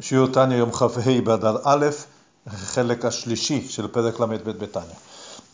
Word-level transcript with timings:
שיעור 0.00 0.28
תניא 0.28 0.56
יום 0.56 0.72
כ"ה 0.72 0.86
באדר 1.24 1.56
א', 1.64 1.86
חלק 2.48 3.04
השלישי 3.04 3.66
של 3.68 3.88
פרק 3.88 4.20
ל"ב 4.20 4.50
בתניא. 4.50 4.94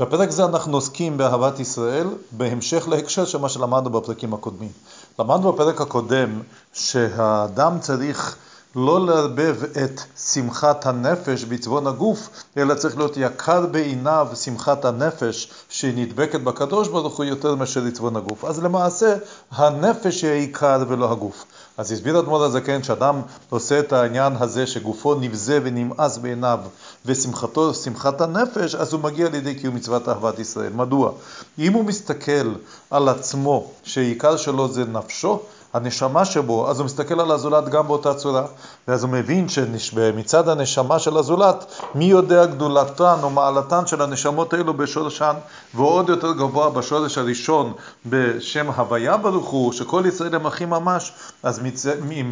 בפרק 0.00 0.30
זה 0.30 0.44
אנחנו 0.44 0.76
עוסקים 0.76 1.16
באהבת 1.16 1.60
ישראל 1.60 2.06
בהמשך 2.32 2.88
להקשר 2.88 3.24
של 3.24 3.38
מה 3.38 3.48
שלמדנו 3.48 3.90
בפרקים 3.90 4.34
הקודמים. 4.34 4.70
למדנו 5.18 5.52
בפרק 5.52 5.80
הקודם 5.80 6.40
שהאדם 6.72 7.78
צריך 7.80 8.36
לא 8.76 9.06
לערבב 9.06 9.56
את 9.84 10.00
שמחת 10.18 10.86
הנפש 10.86 11.44
בצבון 11.44 11.86
הגוף, 11.86 12.28
אלא 12.56 12.74
צריך 12.74 12.96
להיות 12.96 13.16
יקר 13.16 13.66
בעיניו 13.66 14.28
שמחת 14.34 14.84
הנפש 14.84 15.50
שהיא 15.68 15.92
נדבקת 15.96 16.40
בקדוש 16.40 16.88
ברוך 16.88 17.16
הוא 17.16 17.24
יותר 17.24 17.54
מאשר 17.54 17.80
לצבון 17.80 18.16
הגוף. 18.16 18.44
אז 18.44 18.62
למעשה 18.62 19.16
הנפש 19.50 20.22
היא 20.22 20.30
העיקר 20.30 20.84
ולא 20.88 21.12
הגוף. 21.12 21.44
אז 21.78 21.92
הסביר 21.92 22.18
אדמו"ר 22.18 22.44
הזקן 22.44 22.82
שאדם 22.82 23.20
עושה 23.50 23.80
את 23.80 23.92
העניין 23.92 24.32
הזה 24.40 24.66
שגופו 24.66 25.14
נבזה 25.14 25.60
ונמאס 25.62 26.18
בעיניו 26.18 26.58
ושמחתו 27.06 27.74
שמחת 27.74 28.20
הנפש, 28.20 28.74
אז 28.74 28.92
הוא 28.92 29.00
מגיע 29.00 29.28
לידי 29.28 29.54
קיום 29.54 29.74
מצוות 29.74 30.08
אהבת 30.08 30.38
ישראל. 30.38 30.72
מדוע? 30.72 31.12
אם 31.58 31.72
הוא 31.72 31.84
מסתכל 31.84 32.54
על 32.90 33.08
עצמו 33.08 33.70
שעיקר 33.82 34.36
שלו 34.36 34.68
זה 34.68 34.84
נפשו, 34.84 35.40
הנשמה 35.78 36.24
שבו, 36.24 36.70
אז 36.70 36.78
הוא 36.78 36.84
מסתכל 36.84 37.20
על 37.20 37.30
הזולת 37.30 37.68
גם 37.68 37.86
באותה 37.86 38.14
צורה, 38.14 38.46
ואז 38.88 39.02
הוא 39.02 39.10
מבין 39.10 39.48
שמצד 39.48 40.48
הנשמה 40.48 40.98
של 40.98 41.16
הזולת, 41.16 41.64
מי 41.94 42.04
יודע 42.04 42.46
גדולתן 42.46 43.16
או 43.22 43.30
מעלתן 43.30 43.86
של 43.86 44.02
הנשמות 44.02 44.52
האלו 44.52 44.74
בשורשן, 44.74 45.34
ועוד 45.74 46.08
יותר 46.08 46.32
גבוה 46.32 46.70
בשורש 46.70 47.18
הראשון 47.18 47.72
בשם 48.06 48.70
הוויה 48.70 49.16
ברוך 49.16 49.48
הוא, 49.48 49.72
שכל 49.72 50.02
ישראל 50.06 50.34
הם 50.34 50.46
אחים 50.46 50.70
ממש, 50.70 51.12
אז, 51.42 51.58
מצ... 51.62 51.86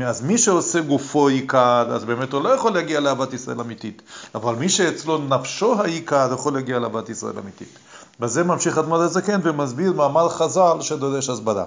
אז 0.06 0.22
מי 0.22 0.38
שעושה 0.38 0.80
גופו 0.80 1.28
עיקר, 1.28 1.86
אז 1.90 2.04
באמת 2.04 2.32
הוא 2.32 2.42
לא 2.42 2.48
יכול 2.48 2.72
להגיע 2.72 3.00
לאהבת 3.00 3.32
ישראל 3.32 3.60
אמיתית, 3.60 4.02
אבל 4.34 4.54
מי 4.54 4.68
שאצלו 4.68 5.18
נפשו 5.18 5.74
העיקר, 5.80 6.30
יכול 6.34 6.52
להגיע 6.52 6.78
לאהבת 6.78 7.08
ישראל 7.08 7.38
אמיתית. 7.38 7.78
בזה 8.20 8.44
ממשיך 8.44 8.78
אדמו"ר 8.78 9.02
הזקן 9.02 9.40
ומסביר 9.42 9.92
מאמר 9.92 10.28
חז"ל 10.28 10.76
שדורש 10.80 11.30
הסברה. 11.30 11.64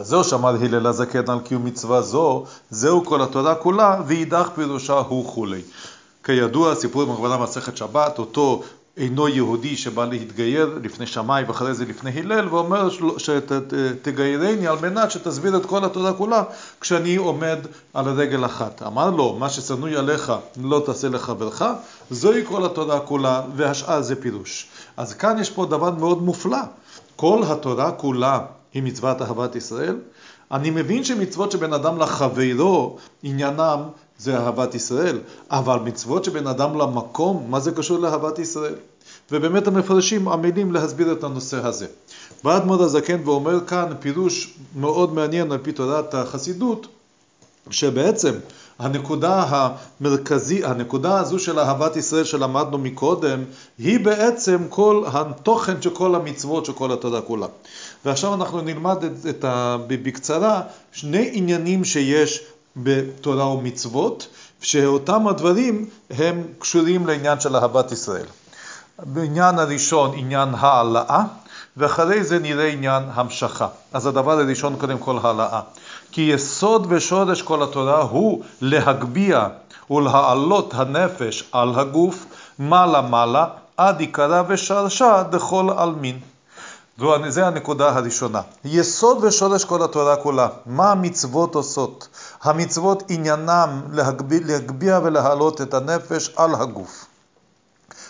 וזהו 0.00 0.24
שאמר 0.24 0.56
הלל 0.64 0.86
הזקן 0.86 1.30
על 1.30 1.40
קיום 1.40 1.64
מצווה 1.64 2.02
זו, 2.02 2.44
זהו 2.70 3.04
כל 3.04 3.22
התורה 3.22 3.54
כולה, 3.54 4.00
ואידך 4.06 4.48
פירושה 4.54 4.92
הוא 4.92 5.32
כולי. 5.34 5.60
כידוע, 6.24 6.74
סיפור 6.74 7.02
הכוונה 7.02 7.36
מסכת 7.36 7.76
שבת, 7.76 8.18
אותו 8.18 8.62
אינו 8.96 9.28
יהודי 9.28 9.76
שבא 9.76 10.04
להתגייר 10.04 10.78
לפני 10.82 11.06
שמאי 11.06 11.44
ואחרי 11.44 11.74
זה 11.74 11.84
לפני 11.84 12.10
הלל, 12.10 12.48
ואומר 12.48 12.88
שתגיירני 13.18 14.66
על 14.66 14.76
מנת 14.82 15.10
שתסביר 15.10 15.56
את 15.56 15.66
כל 15.66 15.84
התורה 15.84 16.12
כולה 16.12 16.42
כשאני 16.80 17.16
עומד 17.16 17.58
על 17.94 18.08
רגל 18.08 18.44
אחת. 18.44 18.82
אמר 18.82 19.10
לו, 19.10 19.36
מה 19.38 19.50
ששנוי 19.50 19.96
עליך 19.96 20.32
לא 20.62 20.82
תעשה 20.86 21.08
לחברך, 21.08 21.62
זוהי 22.10 22.44
כל 22.44 22.64
התורה 22.64 23.00
כולה, 23.00 23.42
והשאר 23.56 24.02
זה 24.02 24.16
פירוש. 24.16 24.66
אז 24.96 25.14
כאן 25.14 25.38
יש 25.38 25.50
פה 25.50 25.66
דבר 25.66 25.90
מאוד 25.90 26.22
מופלא. 26.22 26.60
כל 27.16 27.42
התורה 27.46 27.92
כולה 27.92 28.40
היא 28.74 28.82
מצוות 28.82 29.22
אהבת 29.22 29.56
ישראל. 29.56 29.96
אני 30.52 30.70
מבין 30.70 31.04
שמצוות 31.04 31.52
שבין 31.52 31.72
אדם 31.72 31.98
לחברו, 31.98 32.96
עניינם 33.22 33.80
זה 34.18 34.38
אהבת 34.38 34.74
ישראל, 34.74 35.18
אבל 35.50 35.78
מצוות 35.84 36.24
שבין 36.24 36.46
אדם 36.46 36.78
למקום, 36.78 37.46
מה 37.48 37.60
זה 37.60 37.72
קשור 37.72 37.98
לאהבת 37.98 38.38
ישראל? 38.38 38.74
ובאמת 39.30 39.66
המפרשים 39.66 40.28
עמלים 40.28 40.72
להסביר 40.72 41.12
את 41.12 41.24
הנושא 41.24 41.66
הזה. 41.66 41.86
בא 42.44 42.56
אדמו"ר 42.56 42.82
הזקן 42.82 43.20
ואומר 43.24 43.66
כאן 43.66 43.92
פירוש 44.00 44.54
מאוד 44.76 45.14
מעניין 45.14 45.52
על 45.52 45.58
פי 45.58 45.72
תורת 45.72 46.14
החסידות, 46.14 46.86
שבעצם 47.70 48.34
הנקודה 48.78 49.44
המרכזית, 49.48 50.64
הנקודה 50.64 51.20
הזו 51.20 51.38
של 51.38 51.58
אהבת 51.58 51.96
ישראל 51.96 52.24
שלמדנו 52.24 52.78
מקודם, 52.78 53.44
היא 53.78 54.00
בעצם 54.04 54.58
כל 54.68 55.04
התוכן 55.06 55.82
של 55.82 55.90
כל 55.90 56.14
המצוות 56.14 56.64
של 56.64 56.72
כל 56.72 56.92
התורה 56.92 57.20
כולה. 57.20 57.46
ועכשיו 58.04 58.34
אנחנו 58.34 58.60
נלמד 58.60 59.04
את, 59.04 59.26
את 59.28 59.44
ה, 59.44 59.76
בקצרה 59.86 60.62
שני 60.92 61.30
עניינים 61.32 61.84
שיש 61.84 62.40
בתורה 62.76 63.46
ומצוות, 63.46 64.26
שאותם 64.60 65.28
הדברים 65.28 65.86
הם 66.10 66.42
קשורים 66.58 67.06
לעניין 67.06 67.40
של 67.40 67.56
אהבת 67.56 67.92
ישראל. 67.92 68.26
בעניין 68.98 69.58
הראשון 69.58 70.10
עניין 70.14 70.48
העלאה, 70.58 71.22
ואחרי 71.76 72.24
זה 72.24 72.38
נראה 72.38 72.68
עניין 72.68 73.02
המשכה. 73.14 73.68
אז 73.92 74.06
הדבר 74.06 74.40
הראשון 74.40 74.76
קודם 74.78 74.98
כל 74.98 75.18
העלאה. 75.22 75.60
כי 76.12 76.20
יסוד 76.20 76.86
ושורש 76.88 77.42
כל 77.42 77.62
התורה 77.62 78.02
הוא 78.02 78.42
להגביה 78.60 79.48
ולהעלות 79.90 80.74
הנפש 80.74 81.44
על 81.52 81.78
הגוף 81.78 82.26
מעלה 82.58 83.00
מעלה 83.00 83.46
עד 83.76 84.00
עיקרה 84.00 84.42
ושרשה 84.48 85.22
דכל 85.30 85.70
עלמין. 85.76 86.20
זו 86.98 87.42
הנקודה 87.42 87.88
הראשונה. 87.88 88.40
יסוד 88.64 89.24
ושורש 89.24 89.64
כל 89.64 89.82
התורה 89.82 90.16
כולה. 90.16 90.48
מה 90.66 90.90
המצוות 90.90 91.54
עושות? 91.54 92.08
המצוות 92.42 93.02
עניינם 93.08 93.82
להגביה, 93.92 94.40
להגביה 94.44 95.00
ולהעלות 95.02 95.60
את 95.60 95.74
הנפש 95.74 96.34
על 96.36 96.54
הגוף. 96.54 97.06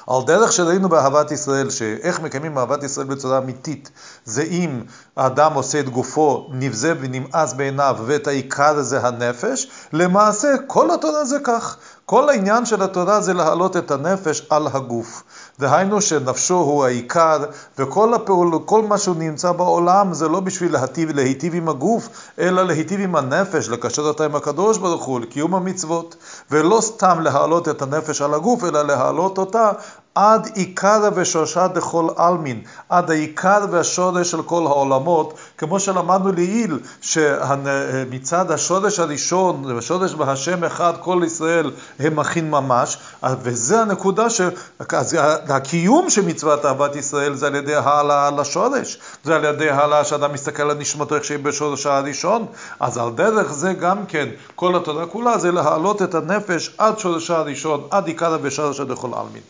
על 0.06 0.22
דרך 0.26 0.52
שראינו 0.52 0.88
באהבת 0.88 1.30
ישראל, 1.30 1.70
שאיך 1.70 2.20
מקיימים 2.20 2.58
אהבת 2.58 2.82
ישראל 2.82 3.06
בצורה 3.06 3.38
אמיתית, 3.38 3.90
זה 4.24 4.42
אם 4.42 4.82
האדם 5.16 5.54
עושה 5.54 5.80
את 5.80 5.88
גופו 5.88 6.48
נבזה 6.52 6.94
ונמאס 7.00 7.52
בעיניו, 7.52 7.96
ואת 8.06 8.26
העיקר 8.26 8.82
זה 8.82 9.06
הנפש, 9.06 9.70
למעשה 9.92 10.48
כל 10.66 10.90
התורה 10.90 11.24
זה 11.24 11.38
כך. 11.44 11.76
כל 12.06 12.28
העניין 12.28 12.66
של 12.66 12.82
התורה 12.82 13.20
זה 13.20 13.34
להעלות 13.34 13.76
את 13.76 13.90
הנפש 13.90 14.46
על 14.50 14.66
הגוף. 14.66 15.22
דהיינו 15.58 16.00
שנפשו 16.00 16.54
הוא 16.54 16.84
העיקר, 16.84 17.44
וכל 17.78 18.14
הפעול, 18.14 18.58
כל 18.64 18.82
מה 18.82 18.98
שהוא 18.98 19.16
נמצא 19.16 19.52
בעולם 19.52 20.14
זה 20.14 20.28
לא 20.28 20.40
בשביל 20.40 20.72
להיטיב, 20.72 21.10
להיטיב 21.10 21.54
עם 21.54 21.68
הגוף, 21.68 22.08
אלא 22.38 22.62
להיטיב 22.62 23.00
עם 23.00 23.16
הנפש, 23.16 23.68
לקשר 23.68 24.02
אותה 24.02 24.24
עם 24.24 24.36
הקדוש 24.36 24.78
ברוך 24.78 25.04
הוא, 25.04 25.20
לקיום 25.20 25.54
המצוות, 25.54 26.16
ולא 26.50 26.80
סתם 26.80 27.20
להעלות 27.20 27.68
את 27.68 27.82
הנפש 27.82 28.22
על 28.22 28.34
הגוף, 28.34 28.64
אלא 28.64 28.82
להעלות 28.82 29.38
אותה 29.38 29.70
עד 30.14 30.48
עיקר 30.54 31.08
ושורשה 31.14 31.68
דכל 31.68 32.08
עלמין, 32.16 32.62
עד 32.88 33.10
העיקר 33.10 33.64
והשורש 33.70 34.30
של 34.30 34.42
כל 34.42 34.66
העולמות, 34.66 35.34
כמו 35.58 35.80
שלמדנו 35.80 36.32
לעיל, 36.32 36.78
שמצד 37.00 38.50
השורש 38.50 38.98
הראשון, 38.98 39.78
השורש 39.78 40.14
בהשם 40.14 40.64
אחד, 40.64 40.92
כל 41.00 41.22
ישראל 41.26 41.70
הם 41.98 42.20
אחים 42.20 42.50
ממש, 42.50 42.98
וזה 43.42 43.80
הנקודה 43.80 44.26
שהקיום 44.30 46.10
של 46.10 46.24
מצוות 46.24 46.64
אהבת 46.64 46.96
ישראל 46.96 47.34
זה 47.34 47.46
על 47.46 47.54
ידי 47.54 47.74
העלאה 47.74 48.26
על 48.26 48.40
השורש, 48.40 48.98
זה 49.24 49.36
על 49.36 49.44
ידי 49.44 49.70
העלאה 49.70 50.04
שאדם 50.04 50.32
מסתכל 50.32 50.70
על 50.70 50.78
נשמתו 50.78 51.14
איך 51.14 51.24
שהיא 51.24 51.38
בשורש 51.38 51.86
הראשון, 51.86 52.46
אז 52.80 52.98
על 52.98 53.10
דרך 53.10 53.52
זה 53.52 53.72
גם 53.72 54.06
כן, 54.06 54.28
כל 54.54 54.76
התורה 54.76 55.06
כולה 55.06 55.38
זה 55.38 55.52
להעלות 55.52 56.02
את 56.02 56.14
הנפש 56.14 56.74
עד 56.78 56.98
שורשה 56.98 57.36
הראשון, 57.36 57.88
עד 57.90 58.06
עיקר 58.06 58.38
ושורשה 58.42 58.84
דכל 58.84 59.10
עלמין. 59.14 59.42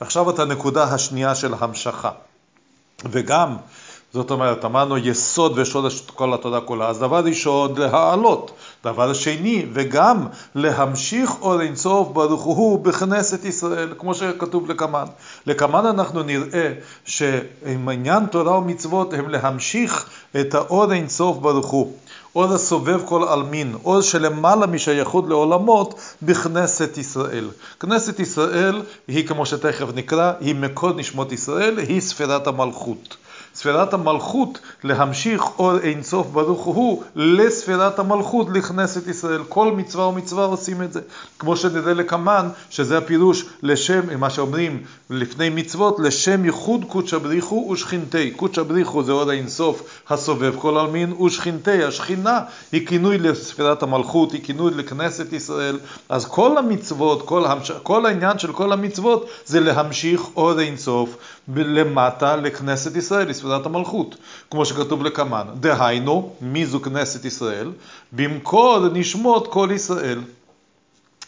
ועכשיו 0.00 0.30
את 0.30 0.38
הנקודה 0.38 0.84
השנייה 0.84 1.34
של 1.34 1.54
המשכה. 1.60 2.10
וגם, 3.10 3.56
זאת 4.14 4.30
אומרת, 4.30 4.64
אמרנו 4.64 4.98
יסוד 4.98 5.58
ושורש 5.58 6.00
כל 6.00 6.34
התודה 6.34 6.60
כולה, 6.60 6.88
אז 6.88 6.98
דבר 6.98 7.24
ראשון, 7.24 7.74
להעלות. 7.78 8.50
דבר 8.84 9.12
שני, 9.12 9.66
וגם 9.72 10.26
להמשיך 10.54 11.30
אור 11.40 11.60
אינסוף 11.60 12.08
ברוך 12.08 12.42
הוא 12.42 12.84
בכנסת 12.84 13.44
ישראל, 13.44 13.94
כמו 13.98 14.14
שכתוב 14.14 14.70
לקמן. 14.70 15.04
לקמן 15.46 15.86
אנחנו 15.86 16.22
נראה 16.22 16.72
שעם 17.04 17.88
עניין 17.88 18.26
תורה 18.26 18.58
ומצוות 18.58 19.12
הם 19.12 19.28
להמשיך 19.28 20.08
את 20.40 20.54
האור 20.54 20.92
אינסוף 20.92 21.36
ברוך 21.36 21.66
הוא. 21.66 21.92
אור 22.36 22.54
הסובב 22.54 23.00
כל 23.04 23.28
עלמין, 23.28 23.74
אור 23.84 24.00
שלמעלה 24.00 24.66
משייכות 24.66 25.28
לעולמות 25.28 26.00
בכנסת 26.22 26.98
ישראל. 26.98 27.48
כנסת 27.80 28.20
ישראל 28.20 28.82
היא, 29.08 29.26
כמו 29.26 29.46
שתכף 29.46 29.86
נקרא, 29.94 30.32
היא 30.40 30.54
מקור 30.54 30.92
נשמות 30.92 31.32
ישראל, 31.32 31.78
היא 31.78 32.00
ספירת 32.00 32.46
המלכות. 32.46 33.16
ספירת 33.54 33.94
המלכות 33.94 34.58
להמשיך 34.84 35.42
אור 35.58 35.78
אינסוף 35.78 36.26
ברוך 36.26 36.64
הוא 36.64 37.02
לספירת 37.16 37.98
המלכות 37.98 38.46
לכנסת 38.54 39.08
ישראל. 39.08 39.42
כל 39.48 39.72
מצווה 39.72 40.06
ומצווה 40.06 40.44
עושים 40.44 40.82
את 40.82 40.92
זה. 40.92 41.00
כמו 41.38 41.56
שנראה 41.56 41.94
לקמן, 41.94 42.48
שזה 42.70 42.98
הפירוש 42.98 43.44
לשם, 43.62 44.20
מה 44.20 44.30
שאומרים 44.30 44.82
לפני 45.10 45.48
מצוות, 45.48 45.96
לשם 45.98 46.44
ייחוד 46.44 46.84
קודשא 46.88 47.18
בריחו 47.18 47.68
ושכינתי. 47.72 48.30
קודשא 48.30 48.62
בריחו 48.62 49.02
זה 49.02 49.12
אור 49.12 49.30
האינסוף 49.30 50.00
הסובב 50.08 50.54
כל 50.58 50.78
עלמין, 50.78 51.12
ושכינתי, 51.12 51.84
השכינה 51.84 52.40
היא 52.72 52.86
כינוי 52.86 53.18
לספירת 53.18 53.82
המלכות, 53.82 54.32
היא 54.32 54.44
כינוי 54.44 54.74
לכנסת 54.74 55.32
ישראל. 55.32 55.78
אז 56.08 56.26
כל 56.26 56.58
המצוות, 56.58 57.22
כל, 57.22 57.44
המש... 57.46 57.70
כל 57.70 58.06
העניין 58.06 58.38
של 58.38 58.52
כל 58.52 58.72
המצוות 58.72 59.28
זה 59.46 59.60
להמשיך 59.60 60.22
אור 60.36 60.60
אינסוף 60.60 61.16
למטה 61.56 62.36
לכנסת 62.36 62.96
ישראל. 62.96 63.30
ספירת 63.44 63.66
המלכות, 63.66 64.16
כמו 64.50 64.66
שכתוב 64.66 65.02
לקמן. 65.02 65.46
דהיינו, 65.60 66.32
מי 66.40 66.66
זו 66.66 66.80
כנסת 66.80 67.24
ישראל? 67.24 67.70
במקור 68.12 68.88
נשמות 68.92 69.52
כל 69.52 69.68
ישראל. 69.72 70.20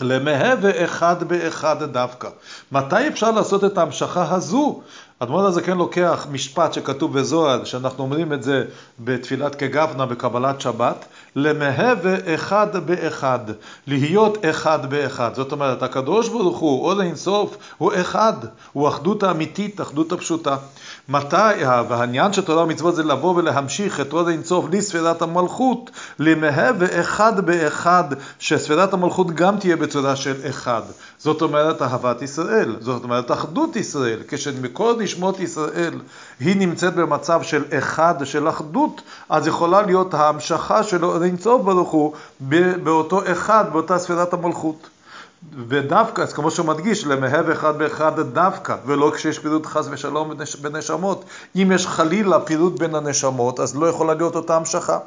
למהווה 0.00 0.84
אחד 0.84 1.24
באחד 1.28 1.82
דווקא. 1.82 2.28
מתי 2.72 3.08
אפשר 3.08 3.30
לעשות 3.30 3.64
את 3.64 3.78
ההמשכה 3.78 4.34
הזו? 4.34 4.80
אדמון 5.18 5.44
הזקן 5.44 5.78
לוקח 5.78 6.26
משפט 6.30 6.72
שכתוב 6.72 7.18
בזוהר, 7.18 7.64
שאנחנו 7.64 8.04
אומרים 8.04 8.32
את 8.32 8.42
זה 8.42 8.64
בתפילת 9.00 9.54
כגבנה 9.54 10.06
בקבלת 10.06 10.60
שבת, 10.60 11.04
למהווה 11.36 12.34
אחד 12.34 12.86
באחד, 12.86 13.38
להיות 13.86 14.38
אחד 14.50 14.90
באחד. 14.90 15.30
זאת 15.34 15.52
אומרת, 15.52 15.82
הקדוש 15.82 16.28
ברוך 16.28 16.58
הוא, 16.58 16.88
או 16.88 16.94
לאינסוף, 16.94 17.56
הוא 17.78 17.92
אחד, 18.00 18.32
הוא 18.72 18.88
אחדות 18.88 19.22
האמיתית, 19.22 19.80
אחדות 19.80 20.12
הפשוטה. 20.12 20.56
מתי, 21.08 21.64
והעניין 21.88 22.32
של 22.32 22.42
תורה 22.42 22.64
ומצוות 22.64 22.96
זה 22.96 23.02
לבוא 23.02 23.34
ולהמשיך 23.36 24.00
את 24.00 24.12
עוד 24.12 24.28
אינסוף 24.28 24.66
לספירת 24.72 25.22
המלכות, 25.22 25.90
למהווה 26.18 27.00
אחד 27.00 27.46
באחד, 27.46 28.04
שספירת 28.38 28.92
המלכות 28.92 29.30
גם 29.30 29.58
תהיה 29.58 29.76
בצורה 29.76 30.16
של 30.16 30.34
אחד. 30.48 30.82
זאת 31.18 31.42
אומרת 31.42 31.82
אהבת 31.82 32.22
ישראל, 32.22 32.76
זאת 32.80 33.04
אומרת 33.04 33.30
אחדות 33.32 33.76
ישראל, 33.76 34.18
כשמכל 34.28 34.94
נשמות 35.06 35.40
ישראל 35.40 36.00
היא 36.40 36.56
נמצאת 36.56 36.94
במצב 36.94 37.42
של 37.42 37.64
אחד, 37.78 38.14
של 38.24 38.48
אחדות, 38.48 39.02
אז 39.28 39.46
יכולה 39.46 39.82
להיות 39.82 40.14
ההמשכה 40.14 40.82
של 40.82 41.04
אינסוף 41.22 41.62
ברוך 41.62 41.90
הוא 41.90 42.12
באותו 42.82 43.32
אחד, 43.32 43.64
באותה 43.72 43.98
ספירת 43.98 44.32
המלכות. 44.32 44.88
ודווקא, 45.68 46.22
אז 46.22 46.32
כמו 46.32 46.50
שהוא 46.50 46.66
מדגיש, 46.66 47.06
למהב 47.06 47.50
אחד 47.50 47.78
באחד 47.78 48.20
דווקא, 48.20 48.76
ולא 48.86 49.12
כשיש 49.14 49.38
פירוד 49.38 49.66
חס 49.66 49.88
ושלום 49.90 50.32
בנשמות. 50.60 51.24
אם 51.56 51.72
יש 51.74 51.86
חלילה 51.86 52.40
פירוד 52.40 52.78
בין 52.78 52.94
הנשמות, 52.94 53.60
אז 53.60 53.76
לא 53.76 53.86
יכולה 53.86 54.14
להיות 54.14 54.36
אותה 54.36 54.56
המשכה. 54.56 54.98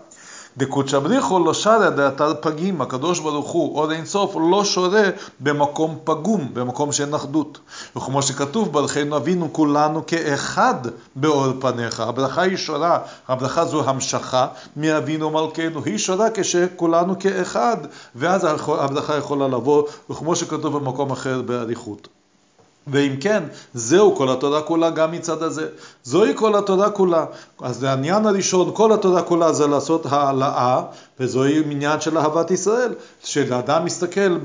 דקודשא 0.58 1.00
בריחו 1.00 1.40
לא 1.40 1.54
שרה 1.54 1.90
דאתר 1.90 2.34
פגים, 2.42 2.82
הקדוש 2.82 3.20
ברוך 3.20 3.50
הוא, 3.52 3.78
עוד 3.78 3.92
אין 3.92 4.06
סוף, 4.06 4.36
לא 4.52 4.66
שורה 4.66 5.04
במקום 5.40 5.98
פגום, 6.04 6.54
במקום 6.54 6.92
שאין 6.92 7.14
אחדות. 7.14 7.60
וכמו 7.96 8.22
שכתוב, 8.22 8.72
ברכנו 8.72 9.18
אבינו 9.18 9.54
כולנו 9.54 10.06
כאחד 10.08 10.76
באור 11.16 11.54
פניך. 11.60 12.00
הברכה 12.00 12.42
היא 12.42 12.58
שורה, 12.58 13.00
הברכה 13.28 13.66
זו 13.66 13.90
המשכה 13.90 14.48
מאבינו 14.76 15.30
מלכנו, 15.30 15.84
היא 15.86 15.98
שורה 15.98 16.28
כשכולנו 16.34 17.20
כאחד, 17.20 17.78
ואז 18.16 18.48
הברכה 18.68 19.16
יכולה 19.16 19.48
לבוא, 19.48 19.84
וכמו 20.10 20.36
שכתוב 20.36 20.78
במקום 20.78 21.12
אחר 21.12 21.42
באריכות. 21.42 22.19
ואם 22.88 23.16
כן, 23.22 23.44
זהו 23.74 24.16
כל 24.16 24.30
התורה 24.30 24.62
כולה 24.62 24.90
גם 24.90 25.12
מצד 25.12 25.44
הזה. 25.44 25.68
זוהי 26.04 26.34
כל 26.36 26.56
התורה 26.56 26.90
כולה. 26.90 27.26
אז 27.62 27.84
העניין 27.84 28.26
הראשון, 28.26 28.72
כל 28.74 28.92
התורה 28.92 29.22
כולה 29.22 29.54
זה 29.54 29.68
לעשות 29.68 30.06
העלאה, 30.06 30.82
וזוהי 31.20 31.64
עניין 31.72 32.02
של 32.02 32.18
אהבת 32.18 32.52
ישראל, 32.52 32.94
שאדם 33.24 33.86
מסתכל 33.86 34.38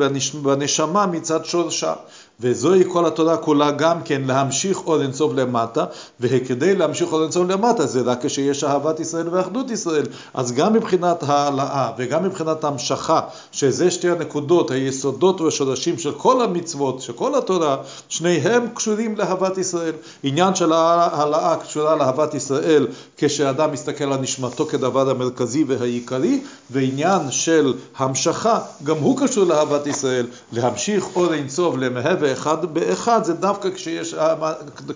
בנשמה 0.43 1.07
מצד 1.07 1.45
שורשה. 1.45 1.95
וזוהי 2.41 2.85
כל 2.89 3.07
התורה 3.07 3.37
כולה 3.37 3.71
גם 3.71 4.03
כן 4.03 4.23
להמשיך 4.27 4.79
עוד 4.79 5.01
אינסוף 5.01 5.33
למטה, 5.35 5.85
וכדי 6.21 6.77
להמשיך 6.77 7.09
עוד 7.09 7.23
אינסוף 7.23 7.49
למטה 7.49 7.87
זה 7.87 8.01
רק 8.01 8.27
כשיש 8.27 8.65
אהבת 8.65 9.01
ישראל 9.01 9.29
ואחדות 9.29 9.71
ישראל. 9.71 10.07
אז 10.35 10.53
גם 10.53 10.73
מבחינת 10.73 11.23
העלאה 11.23 11.91
וגם 11.99 12.25
מבחינת 12.25 12.65
המשכה, 12.65 13.21
שזה 13.53 13.91
שתי 13.91 14.11
הנקודות, 14.11 14.71
היסודות 14.71 15.41
והשורשים 15.41 15.99
של 15.99 16.13
כל 16.13 16.43
המצוות, 16.43 17.01
של 17.01 17.13
כל 17.13 17.35
התורה, 17.35 17.77
שניהם 18.09 18.67
קשורים 18.75 19.17
לאהבת 19.17 19.59
ישראל. 19.59 19.93
עניין 20.23 20.55
של 20.55 20.73
העלאה 20.73 21.57
קשורה 21.57 21.97
לאהבת 21.97 22.35
ישראל 22.35 22.87
כשאדם 23.17 23.73
מסתכל 23.73 24.13
על 24.13 24.21
נשמתו 24.21 24.67
כדבר 24.67 25.11
המרכזי 25.11 25.65
והעיקרי, 25.65 26.41
ועניין 26.71 27.31
של 27.31 27.75
המשכה 27.97 28.61
גם 28.85 28.97
הוא 28.97 29.19
קשור 29.19 29.45
לאהבת 29.45 29.87
ישראל, 29.87 30.27
להמשיך 30.53 31.05
עוד 31.15 31.33
אינסוף 31.33 31.77
למהב 31.77 32.24
ואחד 32.25 32.75
באחד 32.75 33.25
זה 33.25 33.35
דווקא 33.35 33.71
כשיש, 33.71 34.15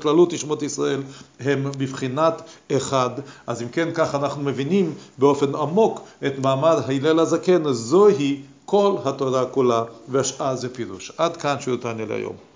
כללות 0.02 0.32
נשמות 0.32 0.62
ישראל 0.62 1.02
הם 1.40 1.70
בבחינת 1.78 2.42
אחד. 2.72 3.10
אז 3.46 3.62
אם 3.62 3.68
כן, 3.68 3.88
כך 3.94 4.14
אנחנו 4.14 4.42
מבינים 4.42 4.94
באופן 5.18 5.54
עמוק 5.54 6.00
את 6.26 6.38
מעמד 6.38 6.76
הלל 6.86 7.18
הזקן, 7.20 7.72
זוהי 7.72 8.42
כל 8.64 8.96
התורה 9.04 9.46
כולה, 9.46 9.84
והשאר 10.08 10.56
זה 10.56 10.74
פירוש. 10.74 11.12
עד 11.18 11.36
כאן 11.36 11.56
שיעור 11.60 11.78
תענה 11.78 12.04
להיום. 12.04 12.47